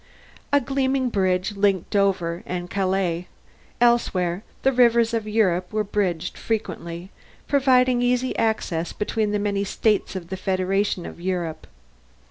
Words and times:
A 0.51 0.59
gleaming 0.59 1.09
bridge 1.09 1.55
linked 1.55 1.91
Dover 1.91 2.41
and 2.47 2.71
Calais; 2.71 3.27
elsewhere, 3.79 4.41
the 4.63 4.71
rivers 4.71 5.13
of 5.13 5.27
Europe 5.27 5.71
were 5.71 5.83
bridged 5.83 6.39
frequently, 6.39 7.11
providing 7.47 8.01
easy 8.01 8.35
access 8.35 8.93
between 8.93 9.29
the 9.29 9.37
many 9.37 9.63
states 9.63 10.15
of 10.15 10.29
the 10.29 10.37
Federation 10.37 11.05
of 11.05 11.21
Europe. 11.21 11.67